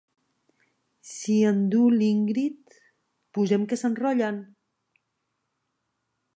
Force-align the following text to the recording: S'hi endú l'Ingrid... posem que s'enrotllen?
S'hi 1.09 1.35
endú 1.49 1.81
l'Ingrid... 1.97 2.75
posem 3.39 3.69
que 3.73 3.81
s'enrotllen? 3.83 4.41